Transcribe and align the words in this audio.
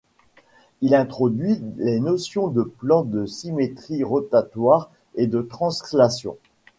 Il 0.81 0.95
introduit 0.95 1.61
les 1.77 1.99
notions 1.99 2.47
de 2.47 2.63
plans 2.63 3.03
de 3.03 3.27
symétries 3.27 4.03
rotatoires 4.03 4.89
et 5.13 5.27
de 5.27 5.41
translation. 5.43 6.37